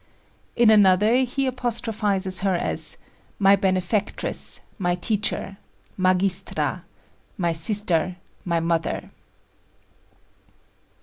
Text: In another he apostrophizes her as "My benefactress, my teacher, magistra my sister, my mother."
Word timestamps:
In 0.55 0.71
another 0.71 1.13
he 1.17 1.45
apostrophizes 1.45 2.39
her 2.39 2.55
as 2.55 2.97
"My 3.37 3.55
benefactress, 3.55 4.59
my 4.79 4.95
teacher, 4.95 5.57
magistra 5.95 6.85
my 7.37 7.53
sister, 7.53 8.15
my 8.43 8.59
mother." 8.59 9.11